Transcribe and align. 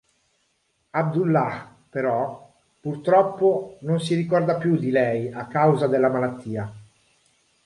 Abdullah, 0.93 1.75
però, 1.87 2.51
purtroppo 2.79 3.77
non 3.81 3.99
si 3.99 4.15
ricorda 4.15 4.55
più 4.57 4.75
di 4.79 4.89
lei 4.89 5.31
a 5.31 5.45
causa 5.45 5.85
della 5.85 6.09
malattia. 6.09 6.73